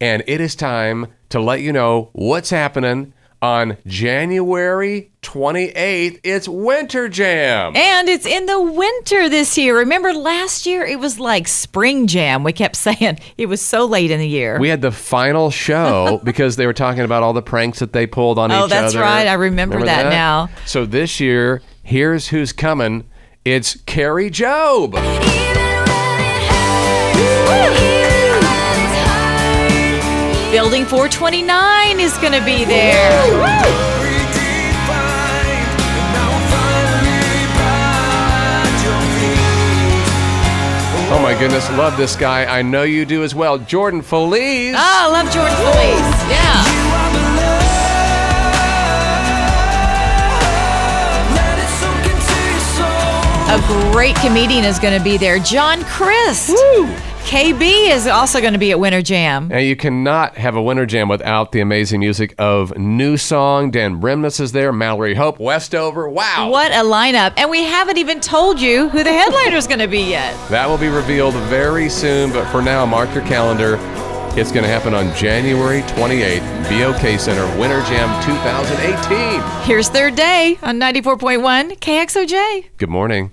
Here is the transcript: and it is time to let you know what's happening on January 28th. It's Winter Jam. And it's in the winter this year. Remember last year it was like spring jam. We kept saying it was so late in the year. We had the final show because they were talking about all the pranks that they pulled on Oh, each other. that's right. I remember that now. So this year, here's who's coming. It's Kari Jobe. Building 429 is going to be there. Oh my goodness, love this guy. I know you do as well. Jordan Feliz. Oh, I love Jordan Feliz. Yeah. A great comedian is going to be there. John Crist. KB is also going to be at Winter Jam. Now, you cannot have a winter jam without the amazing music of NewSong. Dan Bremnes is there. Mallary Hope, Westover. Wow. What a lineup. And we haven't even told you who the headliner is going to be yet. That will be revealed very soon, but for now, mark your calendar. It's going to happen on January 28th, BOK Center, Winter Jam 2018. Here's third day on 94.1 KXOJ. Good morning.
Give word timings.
and 0.00 0.22
it 0.26 0.40
is 0.40 0.54
time 0.56 1.06
to 1.30 1.40
let 1.40 1.60
you 1.60 1.72
know 1.72 2.10
what's 2.12 2.50
happening 2.50 3.12
on 3.40 3.76
January 3.86 5.12
28th. 5.22 6.18
It's 6.24 6.48
Winter 6.48 7.08
Jam. 7.08 7.76
And 7.76 8.08
it's 8.08 8.24
in 8.24 8.46
the 8.46 8.58
winter 8.60 9.28
this 9.28 9.58
year. 9.58 9.76
Remember 9.78 10.12
last 10.14 10.64
year 10.66 10.82
it 10.84 10.98
was 10.98 11.20
like 11.20 11.46
spring 11.46 12.06
jam. 12.06 12.42
We 12.42 12.52
kept 12.52 12.74
saying 12.76 13.18
it 13.36 13.46
was 13.46 13.60
so 13.60 13.84
late 13.84 14.10
in 14.10 14.18
the 14.18 14.26
year. 14.28 14.58
We 14.58 14.68
had 14.68 14.80
the 14.80 14.90
final 14.92 15.50
show 15.50 16.20
because 16.24 16.56
they 16.56 16.66
were 16.66 16.72
talking 16.72 17.02
about 17.04 17.22
all 17.22 17.32
the 17.34 17.42
pranks 17.42 17.80
that 17.80 17.92
they 17.92 18.06
pulled 18.06 18.38
on 18.38 18.50
Oh, 18.50 18.56
each 18.56 18.62
other. 18.62 18.74
that's 18.74 18.96
right. 18.96 19.26
I 19.26 19.34
remember 19.34 19.84
that 19.84 20.08
now. 20.10 20.48
So 20.66 20.86
this 20.86 21.20
year, 21.20 21.60
here's 21.82 22.28
who's 22.28 22.52
coming. 22.52 23.08
It's 23.44 23.76
Kari 23.82 24.30
Jobe. 24.30 24.94
Building 30.64 30.86
429 30.86 32.00
is 32.00 32.16
going 32.16 32.32
to 32.32 32.42
be 32.42 32.64
there. 32.64 33.20
Oh 41.10 41.20
my 41.22 41.38
goodness, 41.38 41.68
love 41.72 41.98
this 41.98 42.16
guy. 42.16 42.46
I 42.46 42.62
know 42.62 42.82
you 42.82 43.04
do 43.04 43.22
as 43.24 43.34
well. 43.34 43.58
Jordan 43.58 44.00
Feliz. 44.00 44.74
Oh, 44.74 44.80
I 44.80 45.06
love 45.08 45.30
Jordan 45.30 45.54
Feliz. 45.54 46.00
Yeah. 46.32 46.64
A 53.54 53.92
great 53.92 54.16
comedian 54.16 54.64
is 54.64 54.78
going 54.78 54.96
to 54.96 55.04
be 55.04 55.18
there. 55.18 55.38
John 55.40 55.84
Crist. 55.84 56.56
KB 57.24 57.90
is 57.90 58.06
also 58.06 58.40
going 58.40 58.52
to 58.52 58.58
be 58.58 58.70
at 58.70 58.78
Winter 58.78 59.00
Jam. 59.02 59.48
Now, 59.48 59.58
you 59.58 59.74
cannot 59.76 60.36
have 60.36 60.56
a 60.56 60.62
winter 60.62 60.84
jam 60.84 61.08
without 61.08 61.52
the 61.52 61.60
amazing 61.60 62.00
music 62.00 62.34
of 62.38 62.70
NewSong. 62.72 63.72
Dan 63.72 63.98
Bremnes 63.98 64.40
is 64.40 64.52
there. 64.52 64.72
Mallary 64.72 65.14
Hope, 65.14 65.40
Westover. 65.40 66.08
Wow. 66.08 66.50
What 66.50 66.70
a 66.72 66.84
lineup. 66.84 67.32
And 67.38 67.50
we 67.50 67.62
haven't 67.64 67.96
even 67.96 68.20
told 68.20 68.60
you 68.60 68.88
who 68.90 69.02
the 69.02 69.12
headliner 69.12 69.56
is 69.56 69.66
going 69.66 69.80
to 69.80 69.88
be 69.88 70.02
yet. 70.02 70.32
That 70.50 70.68
will 70.68 70.78
be 70.78 70.88
revealed 70.88 71.34
very 71.34 71.88
soon, 71.88 72.30
but 72.30 72.48
for 72.52 72.60
now, 72.60 72.84
mark 72.84 73.12
your 73.14 73.24
calendar. 73.24 73.78
It's 74.38 74.52
going 74.52 74.64
to 74.64 74.70
happen 74.70 74.94
on 74.94 75.14
January 75.16 75.80
28th, 75.82 76.42
BOK 76.68 77.18
Center, 77.18 77.46
Winter 77.58 77.80
Jam 77.86 78.22
2018. 78.22 79.66
Here's 79.66 79.88
third 79.88 80.14
day 80.14 80.58
on 80.62 80.78
94.1 80.78 81.78
KXOJ. 81.78 82.66
Good 82.76 82.90
morning. 82.90 83.30